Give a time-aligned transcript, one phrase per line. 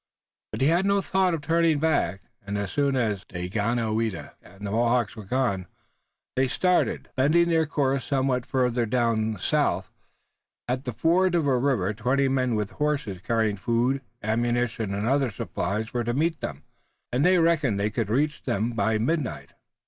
[0.51, 4.71] But he had no thought of turning back, and, as soon as Daganoweda and the
[4.71, 5.67] Mohawks were gone,
[6.35, 9.91] they started, bending their course somewhat farther toward the south.
[10.67, 15.29] At the ford of a river twenty men with horses carrying food, ammunition and other
[15.29, 16.63] supplies were to meet them,
[17.11, 19.53] and they reckoned that they could reach it by midnight.